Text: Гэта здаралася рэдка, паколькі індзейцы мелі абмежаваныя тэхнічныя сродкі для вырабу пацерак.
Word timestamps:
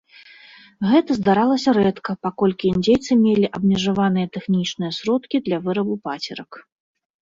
Гэта 0.91 1.11
здаралася 1.19 1.69
рэдка, 1.79 2.11
паколькі 2.29 2.69
індзейцы 2.73 3.11
мелі 3.23 3.47
абмежаваныя 3.61 4.33
тэхнічныя 4.35 4.91
сродкі 5.01 5.37
для 5.49 5.65
вырабу 5.67 6.05
пацерак. 6.09 6.51